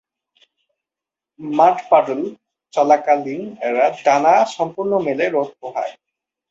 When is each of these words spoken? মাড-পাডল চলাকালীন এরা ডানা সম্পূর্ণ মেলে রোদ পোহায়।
মাড-পাডল 1.39 2.21
চলাকালীন 2.73 3.43
এরা 3.67 3.85
ডানা 4.05 4.35
সম্পূর্ণ 4.55 4.91
মেলে 5.05 5.25
রোদ 5.29 5.49
পোহায়। 5.59 5.93